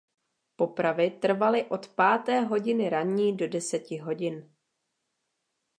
[0.55, 4.37] Popravy trvaly od páté hodiny ranní do deseti hodin.